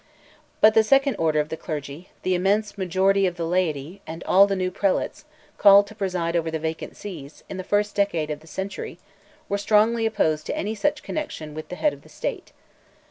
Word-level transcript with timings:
But 0.61 0.73
the 0.73 0.83
second 0.83 1.15
order 1.17 1.39
of 1.39 1.49
the 1.49 1.55
clergy, 1.55 2.09
the 2.23 2.33
immense 2.33 2.75
majority 2.75 3.27
of 3.27 3.35
the 3.37 3.45
laity, 3.45 4.01
and 4.07 4.23
all 4.23 4.47
the 4.47 4.55
new 4.55 4.71
prelates, 4.71 5.25
called 5.59 5.85
to 5.85 5.93
preside 5.93 6.35
over 6.35 6.49
vacant 6.49 6.97
sees, 6.97 7.43
in 7.49 7.57
the 7.57 7.63
first 7.63 7.93
decade 7.93 8.31
of 8.31 8.39
the 8.39 8.47
century, 8.47 8.97
were 9.47 9.59
strongly 9.59 10.07
opposed 10.07 10.47
to 10.47 10.57
any 10.57 10.73
such 10.73 11.03
connexion 11.03 11.53
with 11.53 11.69
the 11.69 11.75
head 11.75 11.93
of 11.93 12.01
the 12.01 12.09
State. 12.09 12.51